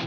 [0.00, 0.06] All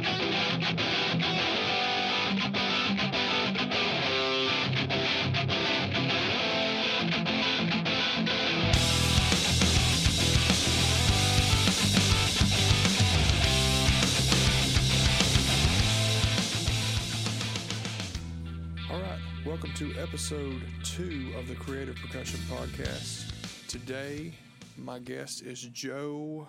[18.99, 23.31] right, welcome to episode two of the Creative Percussion Podcast.
[23.67, 24.33] Today,
[24.75, 26.47] my guest is Joe.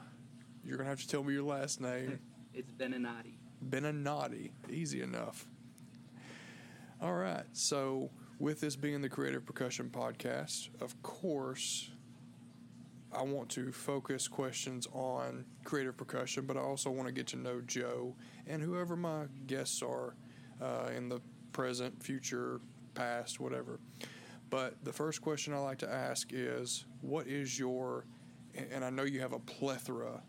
[0.64, 2.18] You're gonna have to tell me your last name.
[2.56, 2.70] It's
[3.68, 4.02] Beninati.
[4.02, 5.46] naughty, Easy enough.
[7.00, 11.90] All right, so with this being the Creative Percussion Podcast, of course,
[13.12, 17.36] I want to focus questions on creative percussion, but I also want to get to
[17.36, 20.14] know Joe and whoever my guests are
[20.60, 21.20] uh, in the
[21.52, 22.60] present, future,
[22.94, 23.78] past, whatever.
[24.50, 28.06] But the first question I like to ask is what is your,
[28.72, 30.22] and I know you have a plethora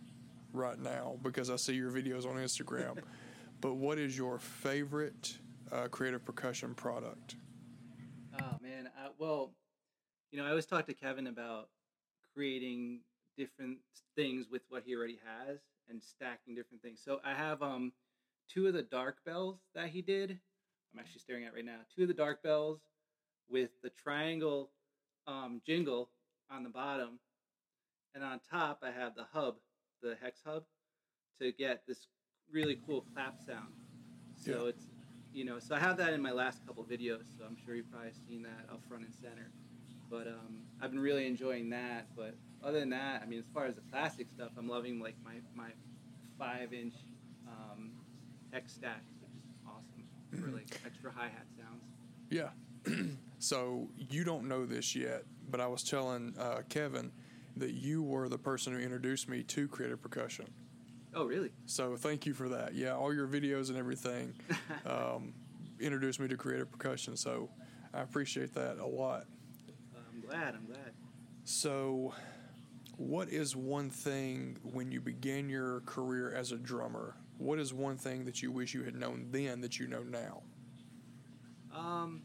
[0.53, 2.97] right now because I see your videos on Instagram,
[3.61, 5.37] but what is your favorite
[5.71, 7.35] uh, creative percussion product?
[8.39, 9.53] Oh man, I, well,
[10.31, 11.69] you know, I always talk to Kevin about
[12.33, 12.99] creating
[13.37, 13.77] different
[14.15, 16.99] things with what he already has and stacking different things.
[17.03, 17.91] So I have um
[18.49, 20.31] two of the dark bells that he did.
[20.93, 21.79] I'm actually staring at right now.
[21.95, 22.79] Two of the dark bells
[23.49, 24.71] with the triangle
[25.27, 26.09] um, jingle
[26.49, 27.19] on the bottom,
[28.13, 29.55] and on top I have the hub,
[30.01, 30.63] the hex hub,
[31.41, 32.07] to get this
[32.51, 33.73] really cool clap sound.
[34.35, 34.69] So Yeah.
[34.69, 34.85] it's
[35.33, 37.25] you know, so I have that in my last couple videos.
[37.37, 39.51] So I'm sure you've probably seen that up front and center.
[40.09, 42.07] But um, I've been really enjoying that.
[42.15, 45.15] But other than that, I mean, as far as the classic stuff, I'm loving like
[45.25, 45.71] my my
[46.39, 46.93] five inch
[47.47, 47.91] um,
[48.51, 50.05] hex stacks, which is awesome
[50.41, 51.83] for like extra hi hat sounds.
[52.29, 52.49] Yeah.
[53.39, 57.11] so you don't know this yet, but I was telling uh, Kevin
[57.57, 60.45] that you were the person who introduced me to creative percussion.
[61.15, 61.51] Oh, really?
[61.65, 62.75] So thank you for that.
[62.75, 64.33] Yeah, all your videos and everything
[64.85, 65.33] um,
[65.79, 67.15] introduced me to creative percussion.
[67.15, 67.49] So
[67.93, 69.25] I appreciate that a lot.
[69.95, 70.55] I'm glad.
[70.55, 70.91] I'm glad.
[71.45, 72.13] So,
[72.97, 77.15] what is one thing when you began your career as a drummer?
[77.37, 80.41] What is one thing that you wish you had known then that you know now?
[81.73, 82.23] Um,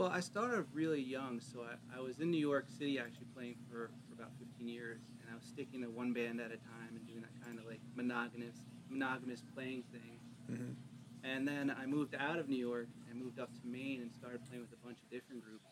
[0.00, 3.56] well, I started really young, so I, I was in New York City actually playing
[3.68, 6.96] for, for about 15 years, and I was sticking to one band at a time
[6.96, 8.56] and doing that kind of like monogamous
[8.88, 10.16] monogamous playing thing.
[10.50, 10.74] Mhm.
[11.22, 14.40] And then I moved out of New York and moved up to Maine and started
[14.48, 15.68] playing with a bunch of different groups.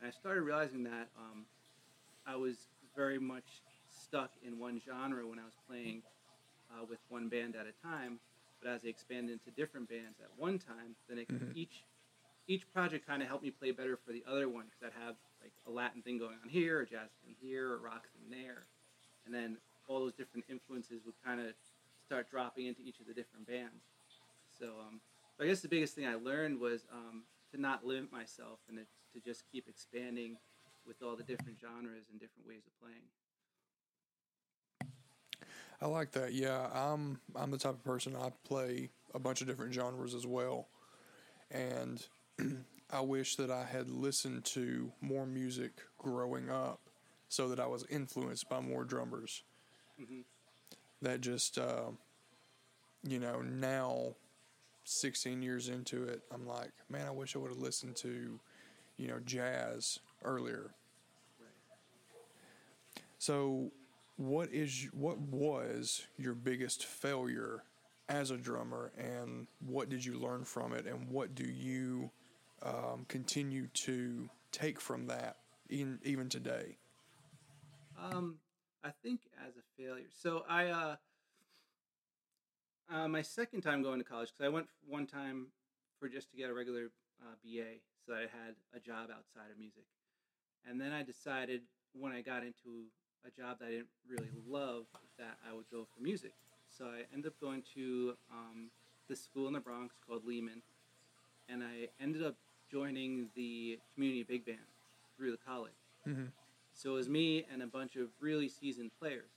[0.00, 1.46] And I started realizing that um,
[2.26, 2.56] I was
[2.96, 6.02] very much stuck in one genre when I was playing
[6.74, 8.18] uh, with one band at a time.
[8.60, 11.54] But as I expanded into different bands at one time, then it, Mhm.
[11.54, 11.84] each
[12.50, 15.14] each project kind of helped me play better for the other one because I'd have
[15.40, 18.64] like a Latin thing going on here, a jazz thing here, a rock thing there,
[19.24, 19.56] and then
[19.86, 21.54] all those different influences would kind of
[22.04, 23.84] start dropping into each of the different bands.
[24.58, 25.00] So, um,
[25.40, 27.22] I guess the biggest thing I learned was um,
[27.52, 28.84] to not limit myself and to,
[29.14, 30.36] to just keep expanding
[30.84, 33.06] with all the different genres and different ways of playing.
[35.80, 36.32] I like that.
[36.34, 40.26] Yeah, I'm I'm the type of person I play a bunch of different genres as
[40.26, 40.66] well,
[41.50, 42.04] and
[42.92, 46.80] I wish that I had listened to more music growing up,
[47.28, 49.42] so that I was influenced by more drummers.
[50.00, 50.24] Mhm.
[51.02, 51.90] That just, uh,
[53.04, 54.16] you know, now,
[54.84, 58.40] 16 years into it, I'm like, man, I wish I would have listened to,
[58.96, 60.74] you know, jazz earlier.
[61.38, 63.04] Right.
[63.18, 63.70] So,
[64.16, 67.62] what is what was your biggest failure
[68.08, 72.10] as a drummer, and what did you learn from it, and what do you
[72.62, 75.36] um, continue to take from that
[75.68, 76.76] in, even today?
[77.98, 78.36] Um,
[78.84, 80.06] I think as a failure.
[80.10, 80.96] So I, uh,
[82.92, 85.48] uh, my second time going to college, because I went one time
[85.98, 86.90] for just to get a regular
[87.22, 89.84] uh, BA, so that I had a job outside of music,
[90.68, 91.62] and then I decided
[91.92, 92.86] when I got into
[93.26, 94.84] a job that I didn't really love
[95.18, 96.32] that I would go for music.
[96.70, 98.70] So I ended up going to um,
[99.14, 100.62] school in the Bronx called Lehman,
[101.48, 102.36] and I ended up
[102.70, 104.58] joining the community big band
[105.16, 105.72] through the college.
[106.08, 106.26] Mm-hmm.
[106.72, 109.30] So it was me and a bunch of really seasoned players.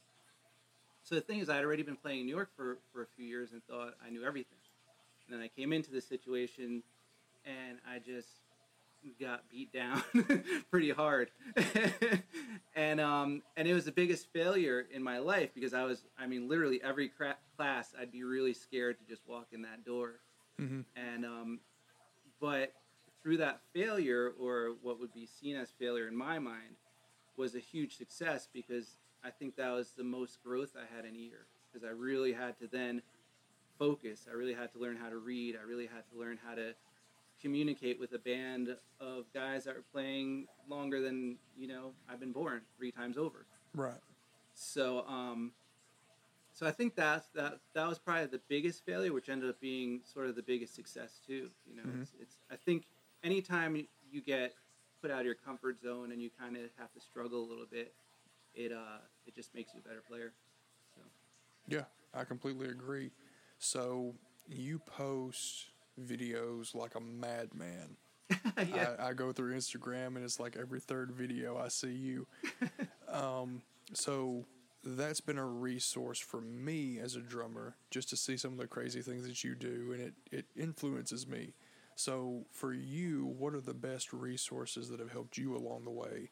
[1.03, 3.07] So the thing is, I had already been playing in New York for, for a
[3.18, 4.57] few years and thought I knew everything.
[5.27, 6.83] And then I came into this situation
[7.45, 8.30] and I just
[9.19, 10.01] got beat down
[10.71, 11.31] pretty hard.
[12.75, 16.27] and um, and it was the biggest failure in my life because I was, I
[16.27, 20.19] mean, literally every cra- class, I'd be really scared to just walk in that door.
[20.62, 20.81] Mm-hmm.
[20.95, 21.59] And um,
[22.39, 22.74] but
[23.23, 26.75] through that failure, or what would be seen as failure in my mind,
[27.37, 31.15] was a huge success because I think that was the most growth I had in
[31.15, 33.01] a year because I really had to then
[33.79, 34.27] focus.
[34.29, 35.55] I really had to learn how to read.
[35.55, 36.75] I really had to learn how to
[37.41, 42.31] communicate with a band of guys that were playing longer than you know I've been
[42.31, 43.45] born three times over.
[43.73, 43.99] Right.
[44.53, 45.51] So, um,
[46.53, 50.01] so I think that that that was probably the biggest failure, which ended up being
[50.03, 51.49] sort of the biggest success too.
[51.65, 52.01] You know, Mhm.
[52.01, 52.85] it's, it's I think
[53.23, 53.75] anytime
[54.11, 54.53] you get
[55.01, 57.65] put out of your comfort zone and you kind of have to struggle a little
[57.69, 57.93] bit,
[58.53, 60.33] it uh it just makes you a better player.
[60.95, 61.01] So
[61.67, 63.11] Yeah, I completely agree.
[63.59, 64.13] So
[64.47, 65.67] you post
[65.99, 67.97] videos like a madman.
[68.57, 72.27] yeah, I, I go through Instagram and it's like every third video I see you.
[73.07, 73.61] um,
[73.93, 74.45] so
[74.83, 78.67] that's been a resource for me as a drummer just to see some of the
[78.67, 81.53] crazy things that you do and it, it influences me.
[81.95, 86.30] So for you, what are the best resources that have helped you along the way?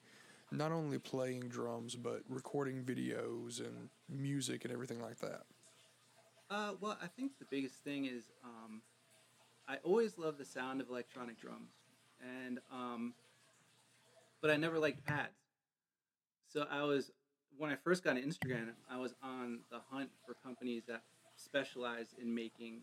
[0.52, 5.44] Not only playing drums, but recording videos and music and everything like that.
[6.50, 8.82] Uh, well, I think the biggest thing is um,
[9.68, 11.72] I always love the sound of electronic drums,
[12.20, 13.14] and um,
[14.42, 15.30] but I never liked pads.
[16.52, 17.12] So I was
[17.58, 21.04] when I first got into Instagram, I was on the hunt for companies that
[21.38, 22.82] specialize in making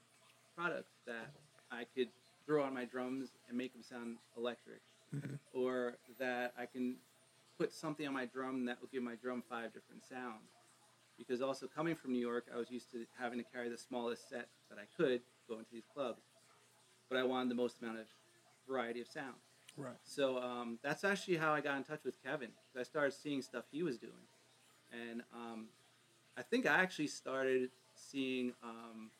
[0.57, 1.33] products that
[1.71, 2.09] I could
[2.49, 4.81] throw on my drums and make them sound electric,
[5.15, 5.39] Mhm.
[5.53, 6.99] or that I can
[7.59, 10.51] put something on my drum that will give my drum five different sounds
[11.19, 14.29] because also coming from New York, I was used to having to carry the smallest
[14.29, 16.23] set that I could going to these clubs,
[17.11, 18.07] but I wanted the most amount of
[18.67, 19.37] variety of sound.
[19.77, 19.97] Right.
[20.05, 22.53] So um, that's actually how I got in touch with Kevin.
[22.75, 24.27] I started seeing stuff he was doing,
[24.91, 25.69] and um,
[26.37, 28.55] I think I actually started seeing.
[28.63, 29.11] Um,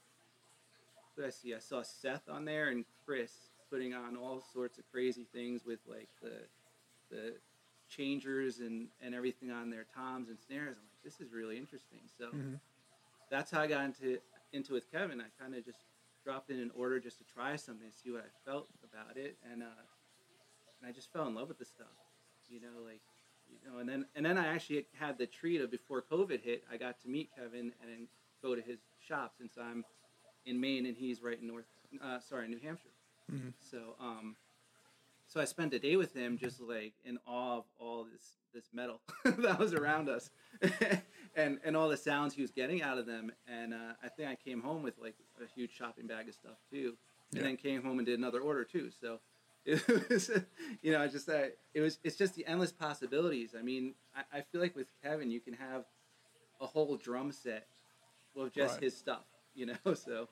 [1.15, 1.55] what did I see?
[1.55, 3.33] I saw Seth on there and Chris
[3.71, 6.41] putting on all sorts of crazy things with like the
[7.11, 7.33] the
[7.89, 10.77] changers and, and everything on their toms and snares.
[10.79, 12.01] I'm like, this is really interesting.
[12.19, 12.61] So Mhm.
[13.31, 14.21] that's how I got into
[14.53, 15.23] into with Kevin.
[15.23, 15.79] I kind of just
[16.23, 19.63] dropped in an order just to try something, see what I felt about it, and
[19.63, 19.85] uh,
[20.81, 21.97] and I just fell in love with the stuff.
[22.51, 23.01] You know, like
[23.49, 26.63] you know, and then and then I actually had the treat of before COVID hit,
[26.71, 28.07] I got to meet Kevin and
[28.43, 29.83] go to his shop since I'm
[30.45, 31.67] in Maine and he's right in North,
[32.03, 32.91] uh, sorry, New Hampshire.
[33.33, 33.53] Mhm.
[33.61, 34.37] So um,
[35.27, 38.69] so I spent a day with him, just like in awe of all this this
[38.73, 40.31] metal that was around us,
[41.37, 43.31] and and all the sounds he was getting out of them.
[43.47, 46.57] And uh, I think I came home with like a huge shopping bag of stuff
[46.71, 46.97] too,
[47.33, 47.43] and Yeah.
[47.45, 48.91] then came home and did another order too.
[49.01, 49.21] So.
[49.67, 50.31] It was,
[50.81, 51.99] you know, I just uh, it was.
[52.03, 53.55] It's just the endless possibilities.
[53.59, 55.85] I mean, I, I feel like with Kevin, you can have
[56.59, 57.67] a whole drum set
[58.35, 58.85] with just Right.
[58.85, 59.25] his stuff.
[59.55, 60.29] You know, so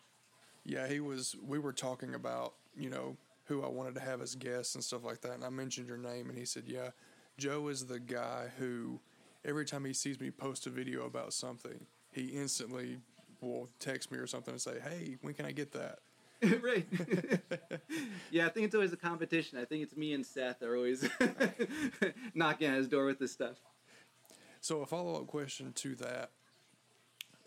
[0.64, 1.36] Yeah, he was.
[1.42, 5.04] We were talking about you know who I wanted to have as guests and stuff
[5.04, 6.90] like that, and I mentioned your name, and he said, "Yeah,
[7.38, 9.00] Joe is the guy who
[9.44, 12.98] every time he sees me post a video about something, he instantly
[13.40, 16.00] will text me or something and say, "Hey, when can I get that?"
[16.62, 16.86] right.
[18.30, 19.58] yeah, I think it's always a competition.
[19.58, 21.08] I think it's me and Seth are always
[22.34, 23.56] knocking at his door with this stuff.
[24.60, 26.30] So a follow up question to that: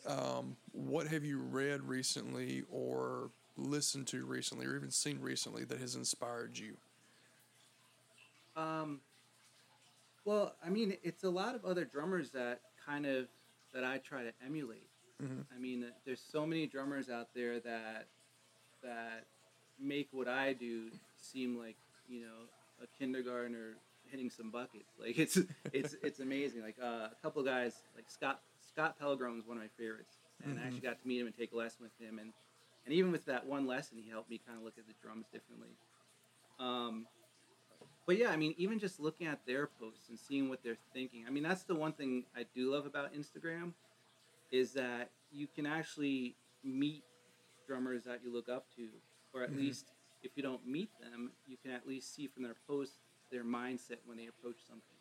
[0.08, 5.80] um, What have you read recently, or listened to recently, or even seen recently that
[5.80, 6.78] has inspired you?
[8.56, 9.00] Um,
[10.26, 13.28] well, I mean, it's a lot of other drummers that kind of
[13.74, 14.88] that I try to emulate.
[15.22, 15.46] Mhm.
[15.56, 18.08] I mean, there's so many drummers out there that
[18.82, 19.26] that
[19.80, 21.76] make what I do seem like
[22.08, 22.48] you know
[22.82, 23.76] a kindergartner
[24.10, 24.94] hitting some buckets.
[25.00, 25.38] Like it's
[25.74, 26.62] it's it's amazing.
[26.62, 30.16] Like uh, a couple of guys, like Scott Scott Pellegrom is one of my favorites,
[30.44, 32.32] and I actually got to meet him and take a lesson with him, and
[32.90, 35.28] and even with that one lesson, he helped me kind of look at the drums
[35.32, 35.78] differently.
[36.58, 37.06] Um,
[38.08, 41.26] but yeah, I mean, even just looking at their posts and seeing what they're thinking.
[41.28, 43.74] I mean, that's the one thing I do love about Instagram
[44.50, 47.04] is that you can actually meet
[47.68, 48.90] drummers that you look up to,
[49.36, 49.58] or at Mhm.
[49.58, 49.94] least
[50.24, 52.98] if you don't meet them, you can at least see from their posts
[53.30, 54.98] their mindset when they approach something.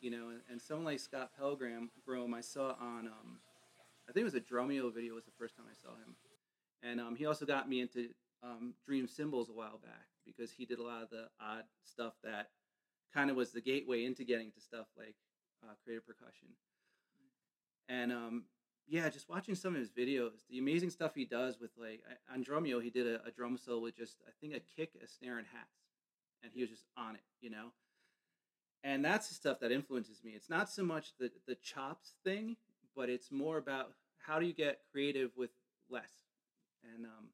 [0.00, 3.42] You know, and, and someone like Scott Pelgrim, Rome, I saw on, um,
[4.08, 6.16] I think it was a Drumeo video was the first time I saw him,
[6.84, 8.08] and um, he also got me into
[8.42, 12.14] um, Dream Cymbals a while back because he did a lot of the odd stuff
[12.22, 12.50] that
[13.12, 15.14] kind of was the gateway into getting to stuff like
[15.62, 16.48] uh, creative percussion.
[17.88, 18.44] And um,
[18.86, 22.44] yeah, just watching some of his videos, the amazing stuff he does with like on
[22.44, 25.38] Drumeo, he did a, a drum solo with just I think a kick, a snare,
[25.38, 25.86] and hats,
[26.42, 27.72] and he was just on it, you know.
[28.82, 30.32] And that's the stuff that influences me.
[30.32, 32.56] It's not so much the the chops thing,
[32.94, 35.50] but it's more about how do you get creative with
[35.90, 36.23] less,
[36.94, 37.28] and um,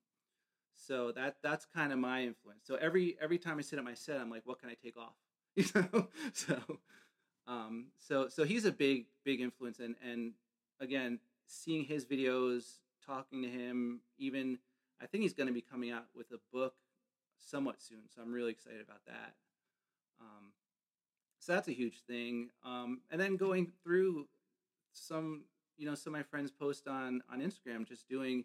[0.75, 2.63] so that that's kind of my influence.
[2.65, 4.97] So every every time I sit at my set, I'm like, what can I take
[4.97, 5.15] off?
[5.57, 6.59] You know, so
[7.47, 10.33] um, so so he's a big big influence, and and
[10.81, 14.01] again, seeing his videos, talking to him.
[14.19, 14.59] Even
[15.03, 16.75] I think he's going to be coming out with a book
[17.39, 19.35] somewhat soon, so I'm really excited about that.
[20.21, 20.53] Um,
[21.41, 22.51] so that's a huge thing.
[22.65, 24.29] Um, and then going through
[24.93, 25.45] some,
[25.77, 28.45] you know, some of my friends post on on Instagram just doing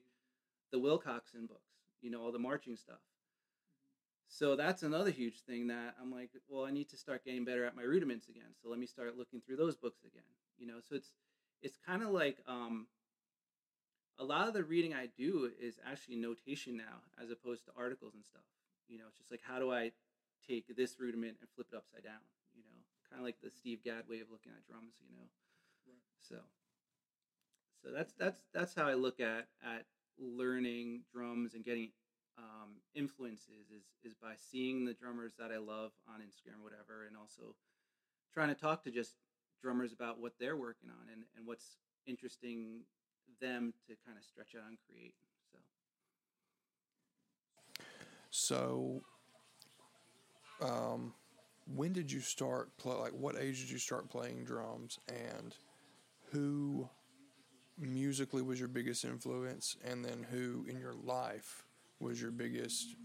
[0.76, 3.00] the Wilcoxon books, you know, all the marching stuff.
[4.28, 7.64] So that's another huge thing that I'm like, well, I need to start getting better
[7.64, 8.52] at my rudiments again.
[8.62, 10.28] So let me start looking through those books again.
[10.58, 11.12] You know, so it's
[11.62, 12.88] it's kind of like um,
[14.20, 18.14] a lot of the reading I do is actually notation now, as opposed to articles
[18.14, 18.44] and stuff.
[18.90, 19.92] You know, it's just like how do I
[20.48, 22.24] take this rudiment and flip it upside down?
[22.54, 22.76] You know,
[23.10, 24.96] kind of like the Steve Gadd way of looking at drums.
[25.00, 25.28] You know,
[25.88, 26.04] right.
[26.20, 26.36] so
[27.86, 29.86] so that's that's that's how I look at at
[30.20, 31.92] learning drums and getting
[32.38, 37.16] um, influences is is by seeing the drummers that I love on Instagram, whatever, and
[37.16, 37.56] also
[38.34, 39.16] trying to talk to just
[39.62, 42.82] drummers about what they're working on and, and what's interesting
[43.42, 45.16] them to kind of stretch out and create.
[48.30, 49.02] So,
[50.60, 51.14] so um,
[51.74, 52.96] when did you start play?
[52.96, 55.56] Like, what age did you start playing drums, and
[56.32, 56.90] who
[57.78, 61.66] musically was your biggest influence, and then who in your life
[62.00, 62.96] was your biggest,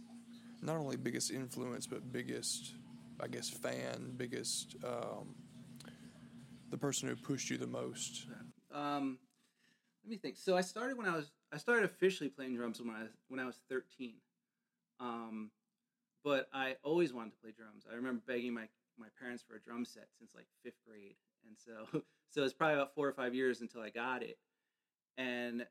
[0.62, 2.74] not only biggest influence, but biggest,
[3.20, 5.34] I guess, fan, biggest, um,
[6.70, 8.26] the person who pushed you the most?
[8.72, 9.18] Um,
[10.04, 10.36] let me think.
[10.36, 13.40] So I started when I was, I started officially playing drums when I was, when
[13.40, 14.14] I was 13.
[15.00, 15.50] Um,
[16.22, 17.84] but I always wanted to play drums.
[17.90, 21.16] I remember begging my, my parents for a drum set since like fifth grade.
[21.46, 24.38] And so, so it's probably about four or five years until I got it.
[25.18, 25.66] And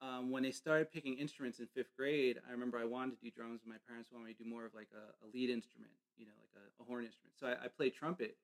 [0.00, 3.30] um, when they started picking instruments in fifth grade, I remember I wanted to do
[3.30, 5.90] drums, but my parents wanted me to do more of like a, a lead instrument,
[6.16, 7.34] you know, like a, a horn instrument.
[7.38, 8.36] So I, I, played trumpet,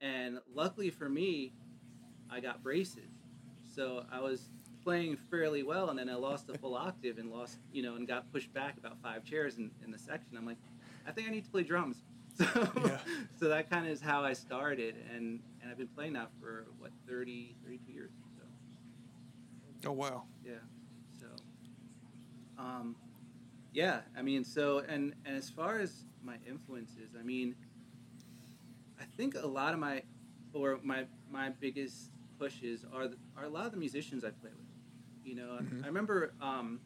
[0.00, 1.52] and luckily for me,
[2.30, 3.10] I got braces.
[3.74, 4.48] So I was
[4.82, 8.08] playing fairly well, and then I lost a full octave and lost, you know, and
[8.08, 10.36] got pushed back about five chairs in, in the section.
[10.36, 10.56] I'm like,
[11.06, 11.96] I think I need to play drums.
[12.38, 12.46] So,
[12.86, 12.98] yeah.
[13.38, 16.68] so that kind of is how I started, and and I've been playing now for
[16.78, 18.12] what 30, 32 years.
[19.86, 20.24] Oh wow.
[20.44, 20.52] Yeah.
[21.18, 21.26] So,
[22.58, 22.96] um,
[23.72, 24.00] yeah.
[24.16, 27.54] I mean, so and and as far as my influences, I mean,
[29.00, 30.02] I think a lot of my
[30.52, 34.50] or my my biggest pushes are the, are a lot of the musicians I play
[34.50, 34.66] with.
[35.24, 35.84] You know, mm-hmm.
[35.84, 36.80] I remember um,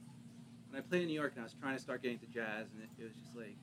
[0.68, 2.66] when I played in New York and I was trying to start getting to jazz,
[2.74, 3.56] and it, it was just like,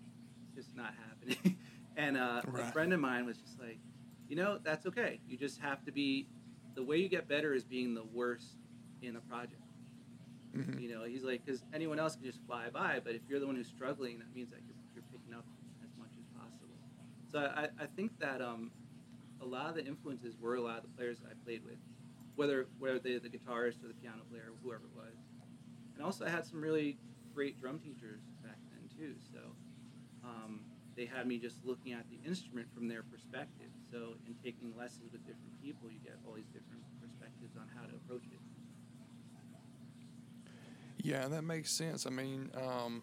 [0.55, 1.57] just not happening.
[1.97, 2.63] and uh, right.
[2.67, 3.79] a friend of mine was just like,
[4.27, 5.19] you know, that's okay.
[5.27, 6.27] You just have to be.
[6.73, 8.55] The way you get better is being the worst
[9.07, 9.61] in a project.
[10.55, 10.79] Mm-hmm.
[10.79, 13.47] You know, he's like, because anyone else can just fly by, but if you're the
[13.47, 15.45] one who's struggling, that means that you're, you're picking up
[15.83, 16.75] as much as possible.
[17.31, 18.71] So I, I think that um,
[19.41, 21.79] a lot of the influences were a lot of the players that I played with,
[22.35, 25.15] whether whether they the guitarist or the piano player, or whoever it was.
[25.95, 26.97] And also, I had some really
[27.33, 29.15] great drum teachers back then too.
[29.31, 29.39] So
[30.25, 30.61] um,
[30.95, 33.71] they had me just looking at the instrument from their perspective.
[33.89, 37.87] So in taking lessons with different people, you get all these different perspectives on how
[37.87, 38.39] to approach it.
[41.03, 42.05] Yeah, that makes sense.
[42.05, 43.01] I mean, um,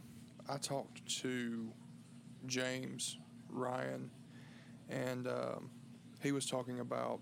[0.49, 1.69] I talked to
[2.47, 4.11] James Ryan,
[4.89, 5.71] and um,
[6.23, 7.21] he was talking about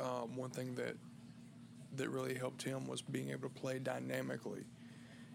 [0.00, 0.96] um, one thing that
[1.96, 4.64] that really helped him was being able to play dynamically.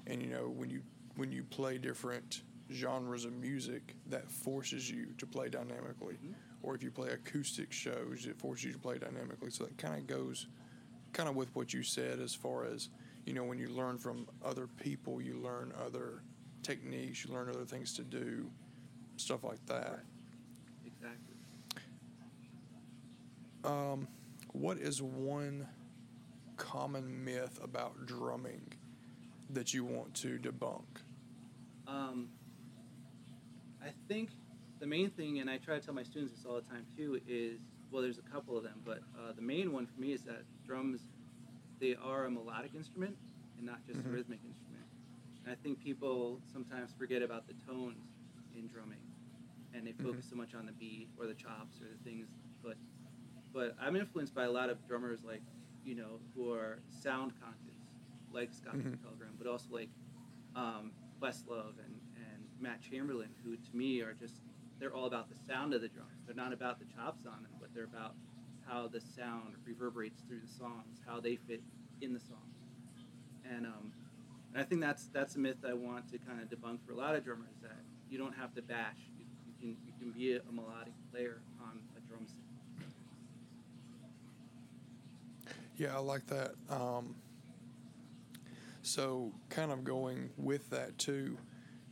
[0.07, 0.81] And you know, when you
[1.15, 2.41] when you play different
[2.71, 6.15] genres of music, that forces you to play dynamically.
[6.15, 6.33] Mm-hmm.
[6.63, 9.49] Or if you play acoustic shows, it forces you to play dynamically.
[9.49, 10.47] So that kind of goes,
[11.11, 12.89] kind of with what you said as far as
[13.25, 16.23] you know, when you learn from other people, you learn other
[16.63, 18.49] techniques, you learn other things to do,
[19.17, 19.91] stuff like that.
[19.91, 19.99] Right.
[20.85, 21.35] Exactly.
[23.63, 24.07] Um,
[24.53, 25.67] what is one
[26.57, 28.61] common myth about drumming
[29.51, 30.83] that you want to debunk?
[31.87, 32.29] Um,
[33.83, 34.29] I think
[34.79, 37.19] the main thing, and I try to tell my students this all the time too,
[37.27, 37.59] is
[37.91, 40.43] well, there's a couple of them, but uh, the main one for me is that
[40.65, 41.01] drums
[41.81, 43.17] they are a melodic instrument
[43.57, 44.09] and not just mm-hmm.
[44.09, 44.85] a rhythmic instrument.
[45.43, 48.05] And I think people sometimes forget about the tones
[48.55, 49.01] in drumming,
[49.73, 50.29] and they focus mm-hmm.
[50.29, 52.27] so much on the beat or the chops or the things.
[52.63, 52.77] But
[53.51, 55.41] but I'm influenced by a lot of drummers like
[55.83, 57.79] you know who are sound conscious,
[58.31, 58.93] like Scott mm-hmm.
[59.03, 59.89] Pellegrom, but also like
[60.55, 64.35] um, Questlove and and Matt Chamberlain, who to me are just
[64.79, 66.21] they're all about the sound of the drums.
[66.25, 68.13] They're not about the chops on them, but they're about
[68.71, 71.61] how the sound reverberates through the songs, how they fit
[72.01, 72.55] in the songs,
[73.43, 73.91] and um,
[74.53, 76.95] and I think that's that's a myth I want to kind of debunk for a
[76.95, 77.77] lot of drummers that
[78.09, 78.97] you don't have to bash.
[79.17, 82.37] You, you can you can be a, a, melodic player on a drum set.
[85.77, 86.51] Yeah, I like that.
[86.69, 87.15] Um,
[88.83, 91.37] So, kind of going with that too,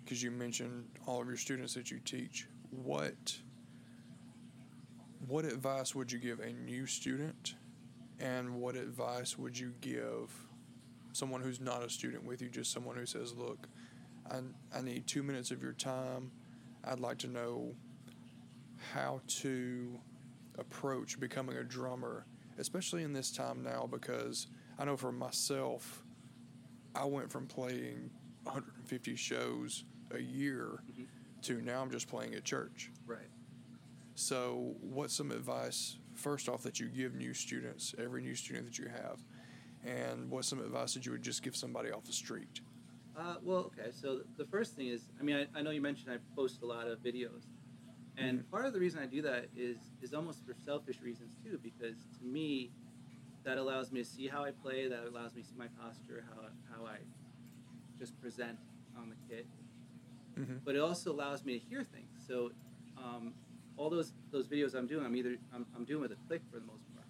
[0.04, 2.48] because you mentioned all of your students that you teach.
[2.72, 3.40] What
[5.28, 7.56] what advice would you give a new student,
[8.20, 10.32] and what advice would you give
[11.12, 13.68] someone who's not a student with you, just someone who says, "Look,
[14.30, 14.42] I
[14.74, 16.32] I need two minutes of your time.
[16.84, 17.76] I'd like to know
[18.94, 20.00] how to
[20.58, 22.26] approach becoming a drummer,
[22.58, 24.48] especially in this time now, because
[24.78, 26.04] I know for myself,
[26.96, 28.12] I went from playing
[28.44, 31.08] 150 shows a year Mhm.
[31.44, 32.92] to now I'm just playing at church.
[33.06, 33.30] Right.
[34.20, 38.78] So, what's some advice, first off, that you give new students, every new student that
[38.78, 39.24] you have?
[39.86, 42.60] And what's some advice that you would just give somebody off the street?
[43.18, 43.92] Uh, well, okay.
[43.92, 46.66] So the first thing is, I mean, I, I know you mentioned I post a
[46.66, 47.46] lot of videos,
[48.18, 48.52] and Mhm.
[48.52, 51.96] part of the reason I do that is is almost for selfish reasons too, because
[52.20, 52.72] to me,
[53.46, 54.90] that allows me to see how I play.
[54.90, 56.42] That allows me to see my posture, how
[56.76, 56.98] how I
[57.98, 58.60] just present
[58.98, 59.48] on the kit.
[60.38, 60.58] Mm-hmm.
[60.66, 62.12] But it also allows me to hear things.
[62.28, 62.52] So
[62.98, 63.34] um,
[63.80, 66.60] all those those videos I'm doing, I'm either I'm, I'm doing with a click for
[66.60, 67.08] the most part.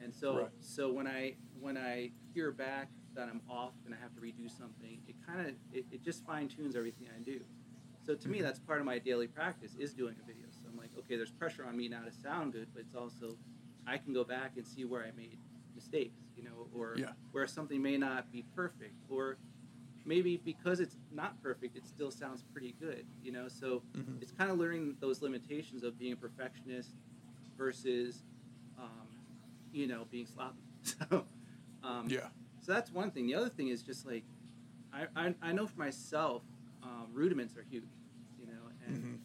[0.00, 0.48] And so Right.
[0.60, 4.48] so when I when I hear back that I'm off and I have to redo
[4.48, 7.40] something, it kind of it, it just fine tunes everything I do.
[8.06, 8.42] So to me, Mhm.
[8.42, 10.46] that's part of my daily practice is doing a video.
[10.52, 13.36] So I'm like, okay, there's pressure on me now to sound good, but it's also
[13.84, 15.38] I can go back and see where I made
[15.74, 17.12] mistakes, you know, or Yeah.
[17.32, 19.38] where something may not be perfect, or
[20.06, 23.48] maybe because it's not perfect, it still sounds pretty good, you know.
[23.48, 24.22] So Mhm.
[24.22, 26.92] it's kind of learning those limitations of being a perfectionist
[27.58, 28.22] versus,
[28.78, 29.08] um,
[29.72, 30.62] you know, being sloppy.
[31.10, 31.26] So,
[31.82, 32.28] um, Yeah.
[32.60, 33.26] so that's one thing.
[33.26, 34.24] The other thing is just like,
[34.92, 36.42] I, I, I know for myself,
[36.82, 37.84] um, rudiments are huge,
[38.38, 39.16] you know, and Mm-hmm.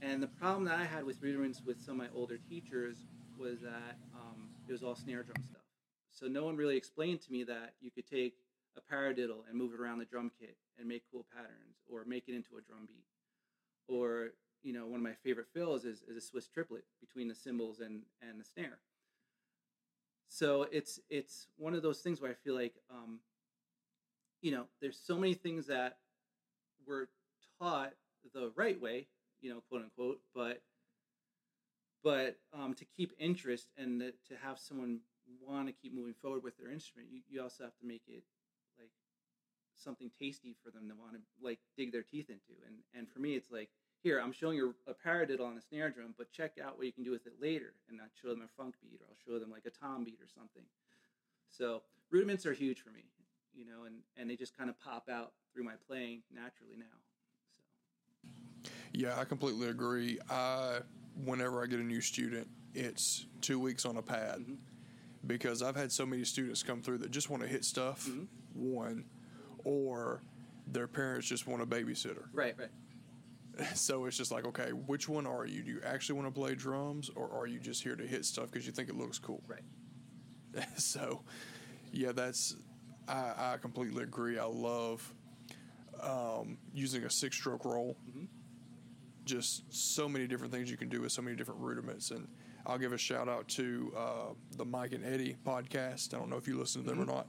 [0.00, 2.96] and the problem that I had with rudiments with some of my older teachers
[3.38, 5.62] was that um, it was all snare drum stuff.
[6.10, 8.34] So no one really explained to me that you could take
[8.76, 12.24] a paradiddle and move it around the drum kit and make cool patterns, or make
[12.28, 13.04] it into a drum beat,
[13.88, 14.30] or
[14.62, 17.80] you know, one of my favorite fills is, is a Swiss triplet between the cymbals
[17.80, 18.78] and and the snare.
[20.28, 23.20] So it's it's one of those things where I feel like, um,
[24.40, 25.98] you know, there's so many things that
[26.86, 27.08] were
[27.60, 27.92] taught
[28.32, 29.08] the right way,
[29.40, 30.62] you know, quote unquote, but
[32.02, 35.00] but um, to keep interest and to have someone
[35.46, 38.24] want to keep moving forward with their instrument, you, you also have to make it
[39.76, 42.52] something tasty for them to want to like dig their teeth into.
[42.66, 43.70] And and for me, it's like
[44.02, 46.92] here I'm showing you a paradiddle on a snare drum, but check out what you
[46.92, 49.38] can do with it later, and I'll show them a funk beat, or I'll show
[49.38, 50.64] them like a tom beat or something.
[51.48, 53.04] So rudiments are huge for me,
[53.54, 56.98] you know, and and they just kind of pop out through my playing naturally now.
[57.56, 57.62] So
[58.92, 60.18] Yeah, I completely agree.
[60.30, 60.80] I
[61.24, 64.58] whenever I get a new student, it's two weeks on a pad Mhm.
[65.26, 68.28] because I've had so many students come through that just want to hit stuff Mhm.
[68.54, 69.04] one,
[69.64, 70.22] or
[70.66, 72.24] their parents just want a babysitter.
[72.32, 72.68] right, right.
[73.74, 75.62] So it's just like, okay, which one are you?
[75.62, 78.50] Do you actually want to play drums, or are you just here to hit stuff
[78.50, 79.42] because you think it looks cool?
[79.46, 80.66] Right.
[80.78, 81.20] so,
[81.92, 82.56] yeah, that's
[83.06, 84.38] I, I completely agree.
[84.38, 85.12] I love
[86.02, 87.96] um, using a six-stroke roll.
[88.08, 88.26] Mhm.
[89.24, 92.26] Just so many different things you can do with so many different rudiments, and
[92.66, 96.14] I'll give a shout out to uh, the Mike and Eddie podcast.
[96.14, 97.02] I don't know if you listen to them Mhm.
[97.02, 97.26] or not.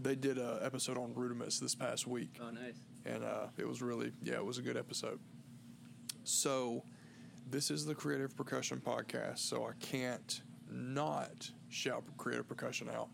[0.00, 2.80] They did a episode on rudiments this past week Oh, nice.
[3.04, 5.18] and uh, it was really yeah it was a good episode
[6.24, 6.84] so
[7.50, 13.08] this is the creative percussion podcast so i can't not shout creative percussion out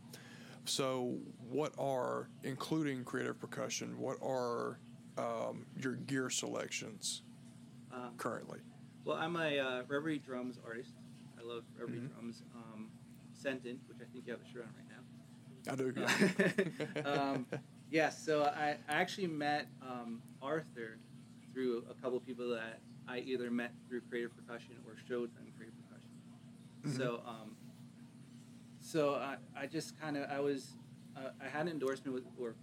[0.64, 1.16] so
[1.48, 4.78] what are including creative percussion what are
[5.16, 7.22] um, your gear selections
[7.92, 8.58] Um, currently
[9.04, 10.94] Well, I'm a uh, Reverie drums artist.
[11.38, 12.08] I love Reverie Mhm.
[12.12, 12.42] drums.
[12.56, 12.90] Um,
[13.32, 14.83] Sentient, which I think you have a shirt on right.
[15.70, 15.92] i do
[17.04, 17.46] um,
[17.90, 20.98] yeah, so I, I actually met um, Arthur
[21.52, 25.74] through a couple people that I either met through Creative Percussion or showed them Creative
[25.88, 26.10] Percussion.
[26.86, 26.96] Mhm.
[26.96, 27.56] So, um,
[28.80, 30.72] so I, I just kind of I was
[31.16, 32.54] uh, I had an endorsement with or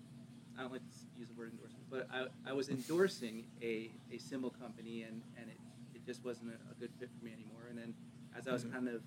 [0.58, 4.18] I don't like to use the word endorsement, but I, I was endorsing a, a
[4.18, 5.58] cymbal company and, and it,
[5.96, 7.68] it just wasn't a, a good fit for me anymore.
[7.70, 7.94] And then
[8.38, 8.74] as I was Mhm.
[8.74, 9.02] kind of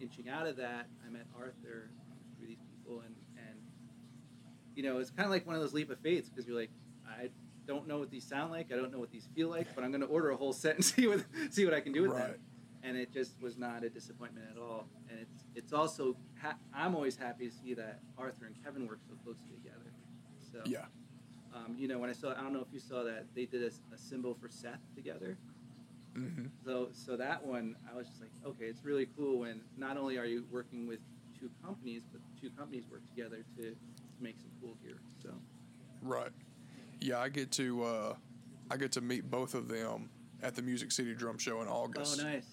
[0.00, 1.88] inching out of that, I met Arthur
[2.36, 3.14] through these people and
[4.74, 6.70] you know, it's kind of like one of those leap of faiths because you're like,
[7.06, 7.30] I
[7.66, 9.90] don't know what these sound like, I don't know what these feel like, but I'm
[9.90, 12.12] going to order a whole set and see what see what I can do with
[12.12, 12.40] right them.
[12.82, 14.86] And it just was not a disappointment at all.
[15.10, 19.00] And it's it's also ha- I'm always happy to see that Arthur and Kevin work
[19.08, 19.92] so closely together.
[20.52, 20.86] So yeah
[21.54, 23.62] um, you know, when I saw, I don't know if you saw that they did
[23.62, 25.36] a, a cymbal for Seth together.
[26.14, 29.96] hmm So, so that one, I was just like, okay, it's really cool when not
[29.96, 31.00] only are you working with
[31.38, 33.74] two companies, but two companies work together to,
[34.20, 35.00] to make some cool gear.
[35.22, 35.30] So,
[36.02, 36.30] Right.
[37.00, 38.14] Yeah, I get to uh,
[38.70, 40.10] I get to meet both of them
[40.42, 42.20] at the Music City Drum Show in August.
[42.20, 42.46] Oh, nice.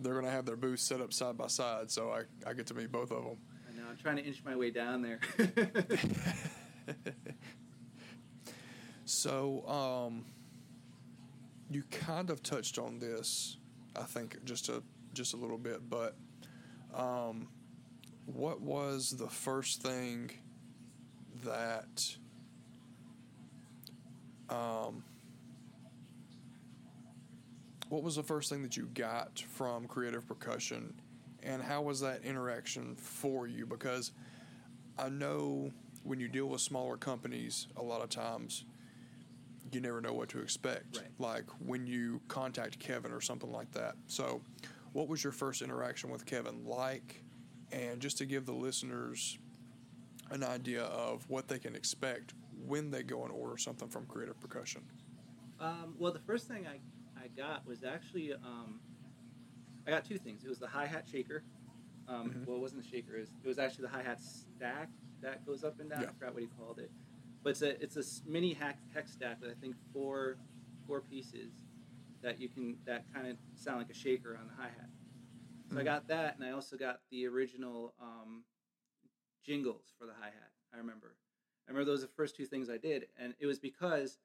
[0.00, 2.74] They're gonna have their booths set up side by side, so I, I get to
[2.74, 3.36] meet both of them.
[3.70, 3.88] I know.
[3.88, 5.20] I'm trying to inch my way down there.
[9.06, 10.24] So, um,
[11.70, 13.58] you kind of touched on this,
[13.94, 16.16] I think, just a just a little bit, but
[16.94, 17.48] um,
[18.26, 20.30] what was the first thing
[21.44, 22.16] that
[24.48, 25.02] um,
[27.88, 30.94] what was the first thing that you got from creative percussion?
[31.42, 33.66] And how was that interaction for you?
[33.66, 34.12] Because
[34.98, 35.70] i know
[36.04, 38.64] when you deal with smaller companies a lot of times
[39.72, 40.98] you never know what to expect.
[40.98, 41.06] Right.
[41.18, 43.96] like when you contact kevin or something like that.
[44.06, 44.40] So
[44.92, 47.24] what was your first interaction with kevin like?
[47.72, 49.36] And just to give the listeners
[50.34, 52.34] an idea of what they can expect
[52.66, 54.82] when they go and order something from creative percussion
[55.60, 56.80] Um, well, the first thing I,
[57.22, 58.80] I got was actually um,
[59.86, 60.44] I got two things.
[60.44, 61.44] It was the hi hat shaker.
[62.08, 62.46] Um, Mhm.
[62.46, 63.16] Well, it wasn't the shaker.
[63.16, 64.90] It was, it was actually the hi hat stack
[65.22, 66.02] that goes up and down.
[66.02, 66.08] Yeah.
[66.08, 66.90] I forgot what he called it,
[67.42, 70.36] but it's a it's a mini hack hex stack with I think four
[70.86, 71.52] four pieces
[72.22, 74.90] that you can that kind of sound like a shaker on the hi hat.
[75.70, 75.84] So I Mhm.
[75.84, 78.44] got that, and I also got the original um,
[79.44, 80.50] jingles for the hi hat.
[80.72, 81.16] I remember.
[81.66, 84.18] I remember those were the first two things I did, and it was because,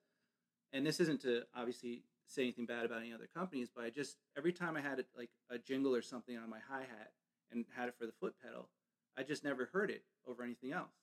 [0.74, 4.18] and this isn't to obviously say anything bad about any other companies, but I just
[4.38, 7.12] every time I had it, like a jingle or something on my hi hat
[7.52, 8.70] and had it for the foot pedal,
[9.18, 10.96] I just never heard it over anything else.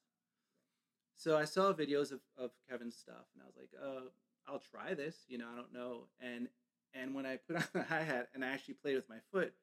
[1.17, 4.09] So I saw videos of, of Kevin's stuff, and I was like, uh,
[4.47, 5.17] I'll try this.
[5.29, 6.05] You know, I don't know.
[6.21, 6.49] And
[6.95, 9.55] and when I put on the hi hat and I actually played with my foot,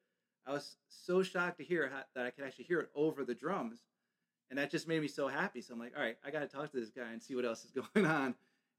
[0.46, 3.34] I was so shocked to hear how, that I could actually hear it over the
[3.34, 3.78] drums,
[4.54, 5.60] and that just made me so happy.
[5.60, 7.44] So I'm like, all right, I got to talk to this guy and see what
[7.44, 8.36] else is going on.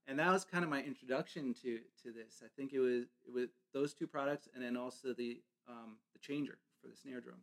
[0.08, 2.42] And that was kind of my introduction to to this.
[2.42, 6.20] I think it was it was those two products, and then also the um, the
[6.20, 7.40] changer for the snare drum.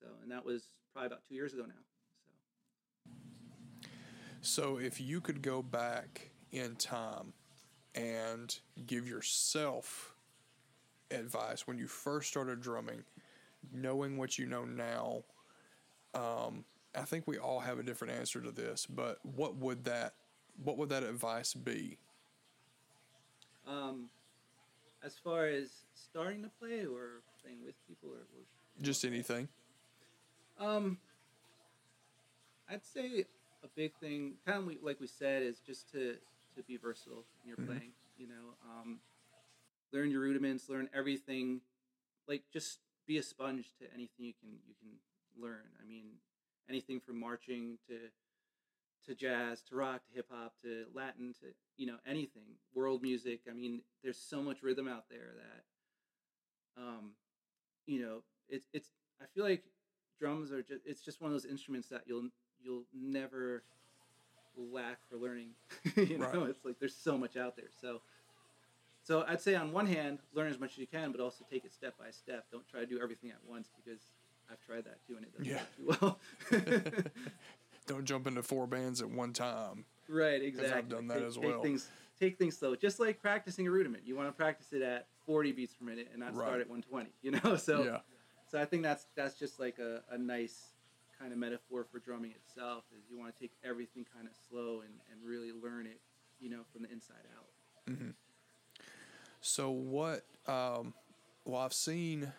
[0.00, 3.12] So, and that was probably about two years ago now.
[4.40, 4.62] So.
[4.62, 7.34] So, if you could go back in time
[7.94, 10.14] and give yourself
[11.10, 13.04] advice when you first started drumming,
[13.70, 15.24] knowing what you know now,
[16.14, 18.86] um, I think we all have a different answer to this.
[18.86, 20.14] But what would that
[20.62, 21.98] what would that advice be?
[23.66, 24.08] Um,
[25.02, 28.20] as far as starting to play or playing with people or,
[28.82, 29.48] Just anything.
[30.58, 30.98] Um,
[32.68, 33.24] I'd say
[33.62, 36.16] a big thing, kind of like we said, is just to
[36.56, 37.66] to be versatile in your Mhm.
[37.66, 37.92] playing.
[38.16, 39.00] You know, um,
[39.92, 41.60] learn your rudiments, learn everything.
[42.28, 44.98] Like just be a sponge to anything you can you can
[45.40, 45.64] learn.
[45.82, 46.04] I mean,
[46.68, 47.96] anything from marching to
[49.06, 53.40] to jazz to rock to hip hop to Latin to you know anything world music.
[53.48, 55.32] I mean, there's so much rhythm out there
[56.76, 57.12] that um,
[57.86, 58.90] you know it's it's.
[59.20, 59.62] I feel like
[60.18, 62.28] drums are just it's just one of those instruments that you'll
[62.62, 63.62] you'll never
[64.56, 65.50] lack for learning.
[65.96, 66.48] you know, Right.
[66.50, 67.68] it's like there's so much out there.
[67.80, 68.00] So
[69.02, 71.64] so I'd say on one hand, learn as much as you can, but also take
[71.64, 72.46] it step by step.
[72.50, 74.00] Don't try to do everything at once because
[74.50, 75.62] I've tried that too and it doesn't Yeah.
[75.86, 76.18] go too
[76.52, 77.04] well.
[77.86, 79.84] Don't jump into four bands at one time.
[80.08, 80.72] right, exactly.
[80.78, 81.62] I've done that take, as take well.
[81.62, 82.74] Things, take things slow.
[82.76, 84.04] Just like practicing a rudiment.
[84.06, 86.46] You want to practice it at 40 beats per minute and not Right.
[86.46, 87.56] start at 120, you know?
[87.58, 87.98] So yeah.
[88.50, 90.68] So I think that's that's just like a, a nice
[91.18, 94.80] kind of metaphor for drumming itself is you want to take everything kind of slow
[94.82, 95.98] and, and really learn it,
[96.40, 97.94] you know, from the inside out.
[99.40, 100.24] So what?
[100.46, 100.94] Um,
[101.44, 102.32] well, I've seen.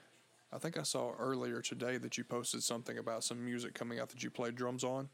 [0.53, 4.09] I think I saw earlier today that you posted something about some music coming out
[4.09, 5.09] that you played drums on.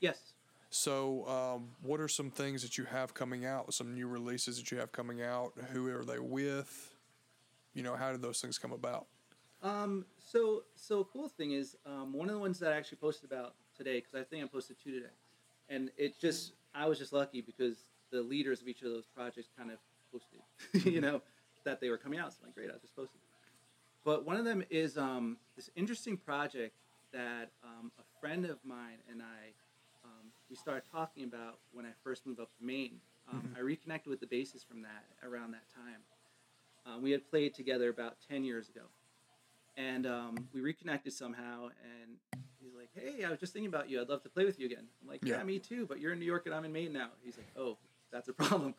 [0.00, 0.32] Yes.
[0.70, 3.74] So, um, what are some things that you have coming out?
[3.74, 5.52] Some new releases that you have coming out?
[5.72, 6.94] Who are they with?
[7.74, 9.06] You know, how did those things come about?
[9.62, 12.98] Um, so so a cool thing is um, one of the ones that I actually
[12.98, 15.12] posted about today because I think I posted two today,
[15.68, 19.48] and it just I was just lucky because the leaders of each of those projects
[19.58, 19.78] kind of
[20.12, 21.20] posted, you know,
[21.64, 22.32] that they were coming out.
[22.32, 23.20] So I'm like, great, I'll just post it.
[24.04, 26.74] But one of them is um, this interesting project
[27.12, 29.52] that um, a friend of mine and I
[30.04, 33.00] um, we started talking about when I first moved up to Maine.
[33.30, 36.00] Um, I reconnected with the bassist from that around that time.
[36.86, 38.86] Um, we had played together about ten years ago,
[39.76, 41.66] and um, we reconnected somehow.
[41.84, 42.16] And
[42.60, 44.00] he's like, "Hey, I was just thinking about you.
[44.00, 45.42] I'd love to play with you again." I'm like, "Yeah, Yeah.
[45.44, 45.84] me too.
[45.86, 47.76] But you're in New York and I'm in Maine now." He's like, "Oh,
[48.10, 48.74] that's a problem."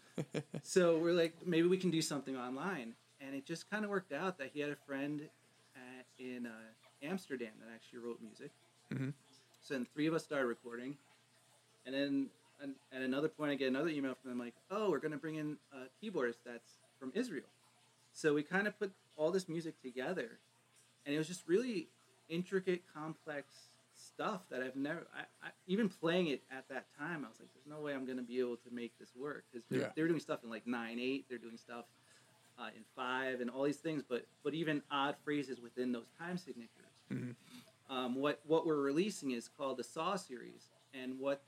[0.63, 2.95] so we're like, maybe we can do something online.
[3.25, 5.21] And it just kind of worked out that he had a friend
[5.75, 8.51] at, in uh, Amsterdam that actually wrote music.
[8.91, 9.13] Mhm.
[9.62, 10.97] So then three of us started recording,
[11.86, 12.29] and then
[12.60, 15.17] an, at another point, I get another email from them like, "Oh, we're going to
[15.17, 17.45] bring in a keyboardist that's from Israel."
[18.12, 20.39] So we kind of put all this music together,
[21.05, 21.89] and it was just really
[22.27, 23.53] intricate, complex
[23.93, 25.07] stuff that I've never.
[25.15, 28.05] I, I, even playing it at that time, I was like, "There's no way I'm
[28.05, 29.91] going to be able to make this work." Because they're, Yeah.
[29.95, 31.86] they're doing stuff in like nine eight, they're doing stuff
[32.62, 36.38] uh, in five, and all these things, but but even odd phrases within those time
[36.38, 36.91] signatures.
[37.12, 37.36] Mhm.
[37.89, 41.41] Um, what what we're releasing is called the Saw series, and what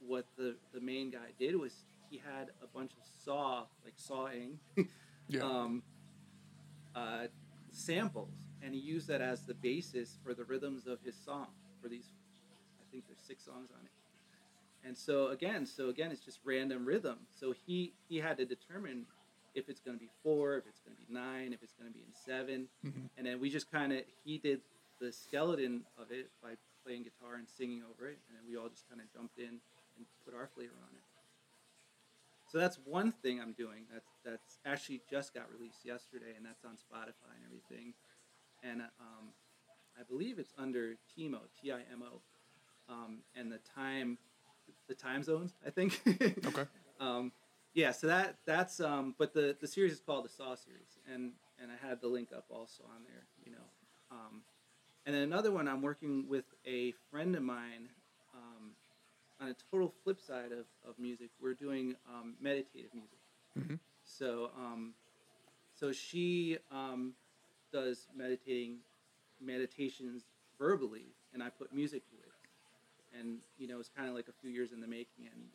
[0.00, 4.58] what the the main guy did was he had a bunch of saw like sawing
[5.28, 5.42] Yeah.
[5.44, 5.82] um,
[6.94, 7.28] uh,
[7.70, 11.46] samples, and he used that as the basis for the rhythms of his song
[11.80, 12.06] for these.
[12.80, 13.92] I think there's six songs on it,
[14.86, 17.18] and so again, so again, it's just random rhythm.
[17.34, 19.06] So he he had to determine
[19.54, 21.88] if it's going to be four, if it's going to be nine, if it's going
[21.90, 23.10] to be in 7 Mhm.
[23.16, 24.60] and then we just kind of he did
[25.00, 28.68] the skeleton of it by playing guitar and singing over it, and then we all
[28.68, 29.60] just kind of jumped in
[29.96, 31.02] and put our flavor on it.
[32.50, 33.86] So that's one thing I'm doing.
[33.92, 37.94] That's that's actually just got released yesterday, and that's on Spotify and everything.
[38.62, 39.32] And um,
[39.98, 42.20] I believe it's under Timo, T I M O,
[42.92, 44.18] um, and the time,
[44.88, 45.54] the time zones.
[45.66, 46.00] I think.
[46.06, 46.66] Okay.
[47.00, 47.32] Um,
[47.74, 47.92] yeah.
[47.92, 51.70] So that that's um, but the the series is called the Saw series, and and
[51.70, 53.24] I had the link up also on there.
[53.44, 53.66] You know,
[54.10, 54.42] um,
[55.06, 57.88] and then another one I'm working with a friend of mine.
[58.34, 58.72] Um,
[59.40, 63.18] on a total flip side of, of music, we're doing um, meditative music.
[63.58, 63.78] Mhm.
[64.04, 64.94] So, um,
[65.74, 67.14] so she um,
[67.72, 68.78] does meditating
[69.40, 70.24] meditations
[70.58, 73.18] verbally, and I put music to it.
[73.18, 75.48] And you know, it's kind of like a few years in the making, and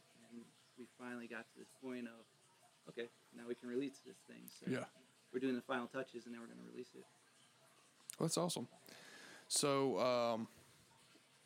[0.78, 2.26] we finally got to this point of,
[2.90, 4.44] okay, now we can release this thing.
[4.48, 4.86] So Yeah.
[5.34, 7.06] we're doing the final touches, and then we're going to release it.
[8.20, 8.68] That's awesome.
[9.48, 10.48] So, um,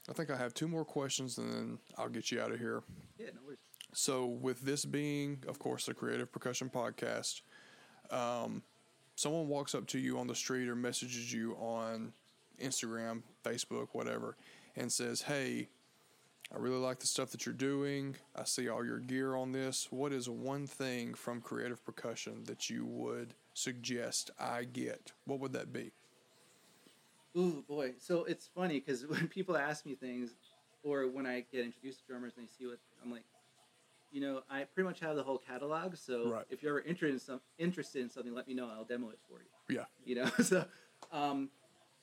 [0.10, 2.82] I think I have two more questions and then I'll get you out of here.
[3.18, 3.60] Yeah, no worries.
[3.94, 7.42] So, with this being, of course, the Creative Percussion Podcast,
[8.12, 8.64] um,
[9.16, 12.14] someone walks up to you on the street or messages you on
[12.62, 14.36] Instagram, Facebook, whatever,
[14.76, 15.70] and says, Hey,
[16.54, 18.16] I really like the stuff that you're doing.
[18.36, 19.88] I see all your gear on this.
[19.92, 25.12] What is one thing from Creative Percussion that you would suggest I get?
[25.26, 25.92] What would that be?
[27.38, 30.32] Ooh boy, so it's funny because when people ask me things,
[30.82, 33.26] or when I get introduced to drummers and they see what I'm like,
[34.12, 35.96] you know, I pretty much have the whole catalog.
[35.98, 36.46] So Right.
[36.50, 38.68] if you're ever interested in some interested in something, let me know.
[38.74, 39.76] I'll demo it for you.
[39.76, 39.86] Yeah.
[40.04, 40.66] You know, so,
[41.12, 41.50] um,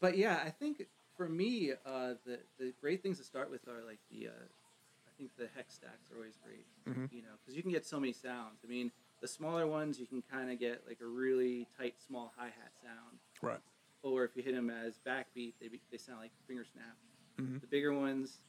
[0.01, 3.83] but yeah, I think for me, uh, the the great things to start with are
[3.85, 6.67] like the, uh, I think the hex stacks are always great.
[6.87, 7.11] Mhm.
[7.13, 8.61] You know, because you can get so many sounds.
[8.65, 12.33] I mean, the smaller ones you can kind of get like a really tight, small
[12.37, 13.61] hi hat sound Right.
[14.03, 16.97] or if you hit them as backbeat, they, be, they sound like finger snap.
[17.39, 17.61] Mhm.
[17.61, 18.43] The bigger ones,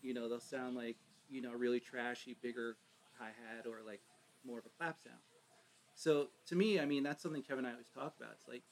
[0.00, 0.96] you know, they'll sound like
[1.28, 2.76] you know really trashy, bigger
[3.18, 4.02] hi hat or like
[4.44, 5.22] more of a clap sound.
[5.94, 8.32] So to me, I mean, that's something Kevin and I always talk about.
[8.32, 8.64] It's like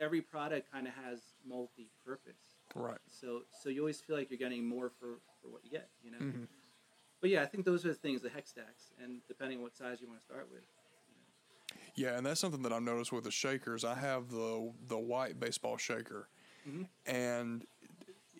[0.00, 2.55] every product kind of has multi-purpose.
[2.76, 2.98] Right.
[3.08, 6.10] So so you always feel like you're getting more for, for what you get, you
[6.10, 6.18] know.
[6.18, 6.46] Mhm.
[7.20, 9.74] But yeah, I think those are the things, the hex stacks, and depending on what
[9.74, 10.62] size you want to start with.
[11.94, 13.84] Yeah, and that's something that I've noticed with the shakers.
[13.84, 16.28] I have the the white baseball shaker,
[16.68, 16.88] Mhm.
[17.06, 17.66] and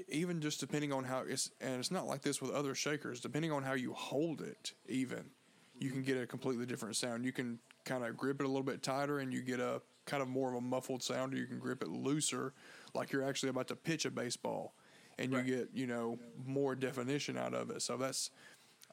[0.09, 3.21] even just depending on how it's and it's not like this with other shakers.
[3.21, 5.31] Depending on how you hold it, even
[5.79, 7.25] you can get a completely different sound.
[7.25, 10.23] You can kind of grip it a little bit tighter, and you get a kind
[10.23, 11.33] of more of a muffled sound.
[11.33, 12.53] Or you can grip it looser,
[12.97, 14.75] like you're actually about to pitch a baseball,
[15.19, 15.45] and Right.
[15.47, 17.83] you get you know more definition out of it.
[17.83, 18.31] So that's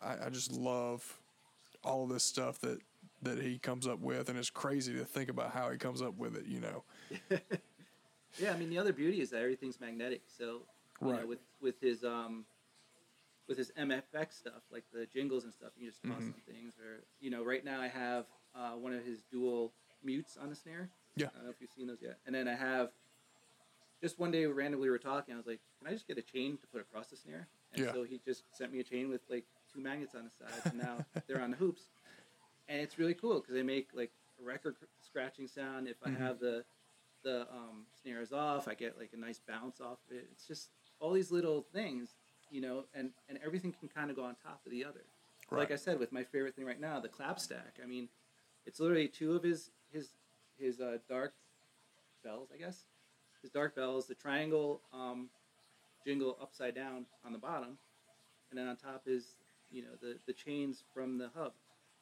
[0.01, 1.19] I, I just love
[1.83, 2.79] all this stuff that
[3.23, 6.17] that he comes up with, and it's crazy to think about how he comes up
[6.17, 6.45] with it.
[6.45, 6.83] You know,
[8.39, 10.21] Yeah, I mean the other beauty is that everything's magnetic.
[10.27, 10.43] So
[11.01, 11.27] you know, Right.
[11.27, 12.45] with with his um
[13.47, 16.31] with his MFX stuff, like the jingles and stuff, you just toss Mhm.
[16.31, 16.73] some things.
[16.79, 20.55] Or you know, right now I have uh, one of his dual mutes on the
[20.55, 20.89] snare.
[21.15, 21.27] Yeah.
[21.27, 22.19] I don't know if you've seen those yet.
[22.25, 22.91] And then I have
[24.03, 25.33] just one day randomly we were talking.
[25.33, 27.81] I was like, "Can I just get a chain to put across the snare?" And
[27.81, 27.91] Yeah.
[27.93, 30.77] so he just sent me a chain with like two magnets on the side, and
[30.77, 31.83] now they're on the hoops.
[32.67, 34.11] And it's really cool because they make like
[34.41, 35.87] a record scratching sound.
[35.87, 36.19] If I Mhm.
[36.19, 36.65] have the
[37.23, 40.27] the um, snares off, I get like a nice bounce off of it.
[40.33, 42.15] It's just all these little things,
[42.51, 45.05] you know, and and everything can kind of go on top of the other.
[45.51, 47.79] Like I said, with my favorite thing right now, the clap stack.
[47.81, 48.09] I mean,
[48.65, 50.09] it's literally two of his his
[50.57, 51.35] his uh, dark
[52.23, 52.85] bells, I guess.
[53.43, 55.29] His dark bells, the triangle um,
[56.03, 57.77] jingle upside down on the bottom,
[58.49, 59.35] and then on top is
[59.69, 61.51] you know the the chains from the hub,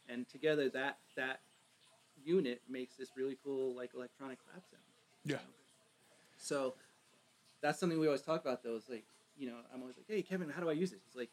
[0.07, 1.39] and together that that
[2.23, 4.83] unit makes this really cool like electronic clap sound.
[5.25, 5.31] Yeah.
[5.31, 5.41] you know?
[6.37, 6.75] So
[7.61, 8.75] that's something we always talk about though.
[8.75, 9.05] Is like
[9.37, 11.01] you know I'm always like, hey Kevin, how do I use this?
[11.07, 11.31] It's like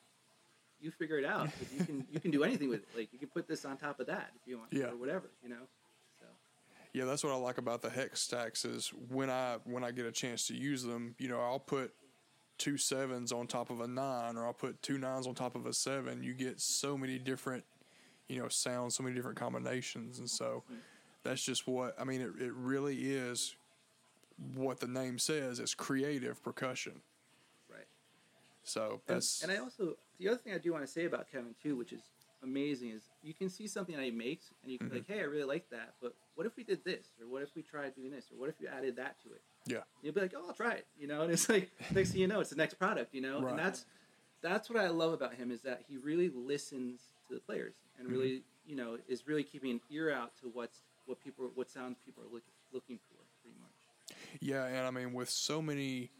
[0.81, 1.51] you figure it out.
[1.79, 2.88] you can you can do anything with it.
[2.97, 4.87] Like you can put this on top of that if you want, Yeah.
[4.87, 5.66] or whatever, you know.
[6.92, 10.07] Yeah, that's what I like about the hex stacks is when I when I get
[10.07, 11.92] a chance to use them, you know, I'll put
[12.57, 15.66] two sevens on top of a nine or I'll put two nines on top of
[15.66, 16.22] a seven.
[16.22, 17.64] You get so many different,
[18.29, 20.64] you know, sounds, so many different combinations and so
[21.22, 23.55] that's just what I mean it, it really is
[24.55, 27.01] what the name says, it's creative percussion.
[27.70, 27.87] right.
[28.64, 31.55] So that's and I also the other thing I do want to say about Kevin
[31.62, 32.03] too, which is
[32.42, 35.12] amazing, is you can see something that he makes and you can be mm-hmm.
[35.12, 37.48] like, hey, I really like that, but what if we did this, or what if
[37.57, 39.42] we tried doing this, or what if you added that to it?
[39.66, 39.79] yeah.
[40.03, 41.22] You'll be like, oh, I'll try it, you know.
[41.22, 43.40] And it's like next thing you know, it's the next product, you know.
[43.40, 43.51] Right.
[43.51, 43.87] And that's
[44.40, 48.07] that's what I love about him is that he really listens to the players and
[48.07, 48.16] Mm-hmm.
[48.16, 51.98] really, you know, is really keeping an ear out to what's what people what sounds
[52.07, 54.16] people are looking looking for, pretty much.
[54.40, 56.12] Yeah, and I mean, with so many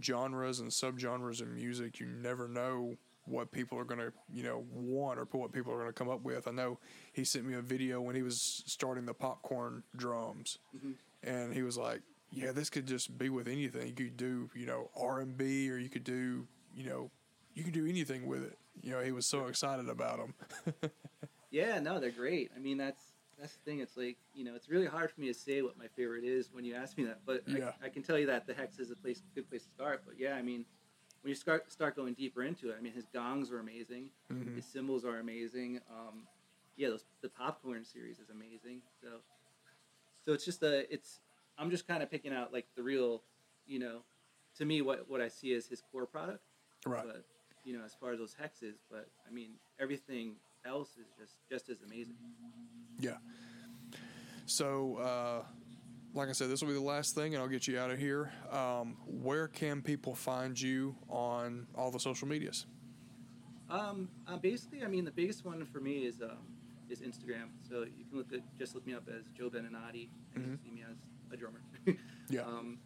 [0.00, 2.96] genres and subgenres in music, you never know
[3.30, 6.08] what people are going to, you know, want or what people are going to come
[6.08, 6.48] up with.
[6.48, 6.78] I know
[7.12, 10.92] he sent me a video when he was starting the popcorn drums, mm-hmm.
[11.22, 13.88] and he was like, "Yeah, this could just be with anything.
[13.88, 17.10] You could do, you know, R and B, or you could do, you know,
[17.54, 20.90] you can do anything with it." You know, he was so excited about them.
[21.50, 22.50] Yeah, no, they're great.
[22.56, 23.02] I mean, that's
[23.38, 23.80] that's the thing.
[23.80, 26.50] It's like you know, it's really hard for me to say what my favorite is
[26.52, 27.20] when you ask me that.
[27.26, 27.72] But Yeah.
[27.82, 30.02] I, I can tell you that the hex is a place, good place to start.
[30.06, 30.64] But yeah, I mean,
[31.22, 34.10] when you start start going deeper into it, I mean, his gongs are amazing.
[34.30, 34.56] Mhm.
[34.56, 35.80] His cymbals are amazing.
[35.90, 36.26] Um,
[36.76, 38.80] yeah, those, the popcorn series is amazing.
[39.02, 39.08] So,
[40.24, 41.20] so it's just a it's.
[41.58, 43.22] I'm just kind of picking out like the real,
[43.66, 44.00] you know,
[44.56, 46.42] to me what what I see as his core product.
[46.86, 47.04] Right.
[47.04, 47.24] But
[47.64, 51.68] you know, as far as those hexes, but I mean, everything else is just just
[51.68, 52.16] as amazing.
[52.98, 53.16] Yeah.
[54.46, 55.42] So, uh,
[56.14, 57.98] like I said, this will be the last thing, and I'll get you out of
[57.98, 58.32] here.
[58.50, 62.66] Um, where can people find you on all the social medias?
[63.68, 66.38] Um, uh, basically, I mean, the biggest one for me is um,
[66.88, 67.50] is Instagram.
[67.68, 70.62] So you can look at just look me up as Joe Beninati, and you Mhm.
[70.64, 70.96] see me as
[71.32, 71.60] a drummer.
[72.28, 72.42] Yeah.
[72.42, 72.78] Um,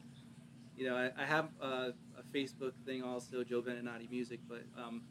[0.77, 5.03] you know, I, I have uh, a Facebook thing also, Joe Beninati Music, but um,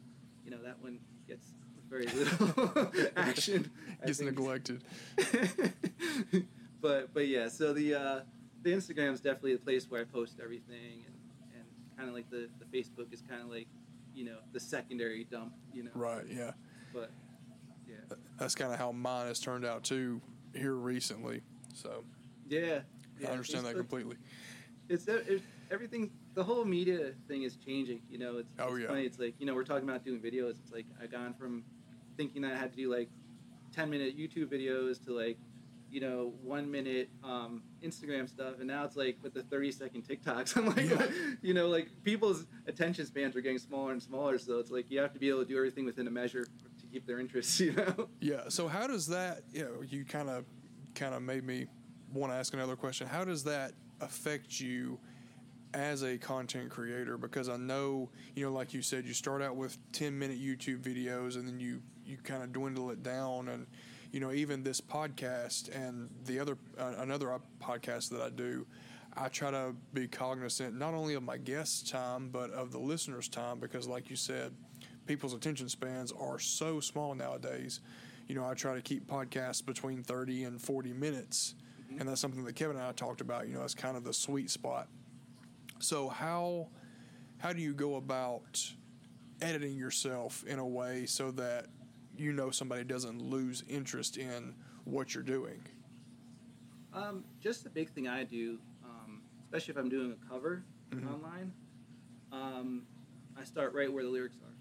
[0.44, 0.98] you know that one
[1.28, 1.54] gets
[1.88, 3.70] very little action.
[4.04, 4.82] Gets neglected.
[6.84, 8.20] But but yeah, so the uh,
[8.62, 11.14] the Instagram is definitely the place where I post everything, and,
[11.54, 11.64] and
[11.96, 13.68] kind of like the, the Facebook is kind of like
[14.14, 15.90] you know the secondary dump, you know.
[15.94, 16.24] Right.
[16.28, 16.50] Yeah.
[16.92, 17.10] But
[17.88, 20.20] yeah, That's kind of how mine has turned out too
[20.54, 21.40] here recently.
[21.72, 22.04] So
[22.50, 22.80] yeah,
[23.18, 24.16] yeah I understand that completely.
[24.90, 26.10] It's, it's everything.
[26.34, 28.02] The whole media thing is changing.
[28.10, 28.88] You know, it's, Oh, it's yeah.
[28.88, 29.06] funny.
[29.06, 30.58] It's like you know we're talking about doing videos.
[30.62, 31.64] It's like I've gone from
[32.18, 33.08] thinking that I had to do like
[33.72, 35.38] ten minute YouTube videos to like
[35.94, 40.02] you know one minute um, Instagram stuff, and now it's like with the thirty second
[40.02, 40.56] TikToks.
[40.56, 41.06] I'm like, Yeah.
[41.40, 44.36] you know, like people's attention spans are getting smaller and smaller.
[44.38, 46.86] So it's like you have to be able to do everything within a measure to
[46.92, 47.60] keep their interest.
[47.64, 48.08] You know.
[48.20, 48.48] Yeah.
[48.48, 49.42] So how does that?
[49.52, 50.44] You know, you kind of,
[50.96, 51.66] kind of made me
[52.12, 53.06] want to ask another question.
[53.06, 54.98] How does that affect you
[55.74, 57.16] as a content creator?
[57.16, 60.80] Because I know, you know, like you said, you start out with ten minute YouTube
[60.80, 63.66] videos, and then you you kind of dwindle it down, and
[64.14, 68.64] you know, even this podcast and the other uh, another podcast that I do.
[69.16, 73.28] I try to be cognizant not only of my guests' time, but of the listeners'
[73.28, 74.52] time, because, like you said,
[75.06, 77.80] people's attention spans are so small nowadays.
[78.28, 81.56] You know, I try to keep podcasts between 30 and 40 minutes.
[81.98, 83.48] And that's something that Kevin and I talked about.
[83.48, 84.86] You know, that's kind of the sweet spot.
[85.80, 86.68] So, how,
[87.38, 88.64] how do you go about
[89.40, 91.66] editing yourself in a way so that
[92.16, 95.62] you know somebody doesn't lose interest in what you're doing?
[96.92, 101.12] Um, just the big thing I do, um, especially if I'm doing a cover Mhm.
[101.12, 101.52] online,
[102.30, 102.82] um,
[103.36, 104.54] I start right where the lyrics are,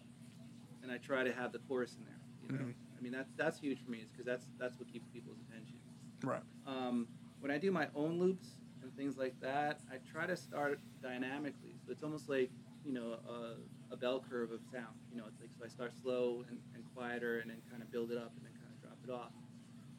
[0.81, 2.19] and I try to have the chorus in there.
[2.41, 2.73] You know, Mhm.
[2.97, 5.77] I mean that's that's huge for me, is because that's that's what keeps people's attention.
[6.23, 6.41] Right.
[6.65, 7.07] Um,
[7.39, 8.47] when I do my own loops
[8.81, 12.51] and things like that, I try to start dynamically, so it's almost like
[12.83, 13.55] you know a,
[13.93, 14.95] a bell curve of sound.
[15.11, 17.91] You know, it's like so I start slow and, and quieter, and then kind of
[17.91, 19.31] build it up, and then kind of drop it off.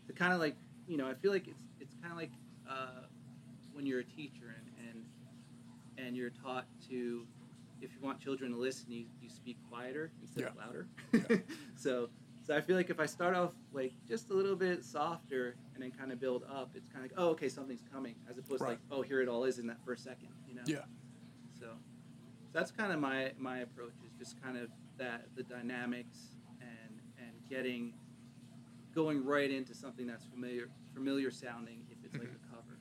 [0.09, 2.33] To kind of like you know, I feel like it's it's kind of like
[2.69, 3.07] uh,
[3.73, 5.05] when you're a teacher and, and
[6.07, 7.27] and you're taught to
[7.81, 10.87] if you want children to listen, you, you speak quieter instead of louder.
[11.13, 11.37] Yeah.
[11.77, 12.09] so
[12.47, 15.83] so I feel like if I start off like just a little bit softer and
[15.83, 18.61] then kind of build up, it's kind of like, oh, okay, something's coming, as opposed
[18.61, 20.63] to like, oh, here it all is in that first second, you know?
[20.67, 20.81] Yeah.
[22.55, 26.19] That's kind of my my approach is just kind of that the dynamics
[26.61, 27.95] and and getting
[28.95, 32.37] going right into something that's familiar familiar sounding if it's like Mm-hmm.
[32.53, 32.79] a cover,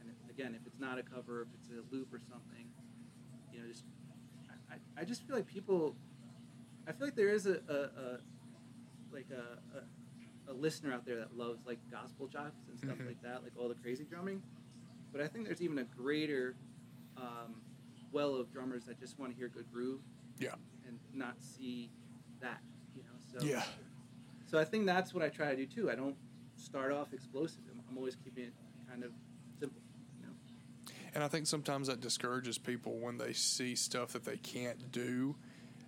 [0.00, 2.66] and if, again if it's not a cover, if it's a loop or something,
[3.52, 3.84] you know, just
[4.70, 5.94] I, I, just feel like people
[6.88, 8.18] I feel like there is a, a, a
[9.12, 13.06] like a, a, a listener out there that loves like gospel chops and stuff Mhm.
[13.06, 14.42] like that, like all the crazy drumming.
[15.12, 16.56] But I think there's even a greater
[17.18, 17.56] um,
[18.12, 20.00] well of drummers that just want to hear good groove
[20.38, 20.54] Yeah.
[20.86, 21.90] and not see
[22.40, 22.60] that,
[22.94, 23.40] you know.
[23.40, 23.64] So Yeah.
[24.46, 25.90] So I think that's what I try to do too.
[25.90, 26.16] I don't
[26.56, 27.60] start off explosive.
[27.70, 28.52] I'm, I'm always keeping it
[28.88, 29.12] kind of
[29.58, 29.80] simple.
[30.20, 30.32] You know.
[31.14, 35.36] And I think sometimes that discourages people when they see stuff that they can't do,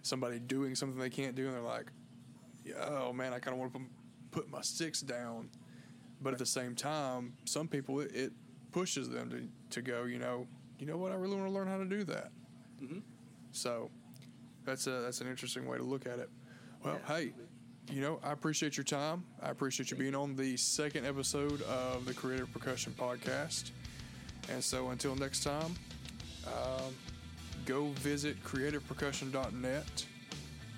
[0.03, 1.93] somebody doing something they can't do, and they're like,
[2.91, 3.81] "Oh man, I kind of want to
[4.31, 5.51] put my sticks down."
[6.23, 8.33] But at the same time, some people it, it
[8.73, 10.47] pushes them to to go, you know,
[10.85, 11.13] you know what?
[11.13, 12.31] I really want to learn how to do that.
[12.83, 12.99] Mm-hmm.
[13.53, 13.91] So
[14.67, 16.29] that's a that's an interesting way to look at it.
[16.85, 17.33] Well, Yeah, hey,
[17.91, 19.25] you know, I appreciate your time.
[19.43, 23.71] I appreciate you being on the second episode of the Creative Percussion Podcast.
[24.51, 25.75] And so until next time,
[26.47, 26.93] um,
[27.65, 30.07] go visit creativepercussion.net.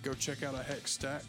[0.03, 1.25] Go check out a hex stack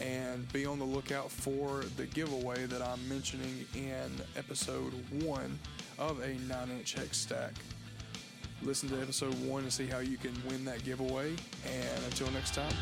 [0.00, 5.58] and be on the lookout for the giveaway that I'm mentioning in episode one
[5.98, 7.52] of a 9 inch hex stack.
[8.62, 11.30] Listen to episode one and see how you can win that giveaway.
[11.64, 12.72] And until next time,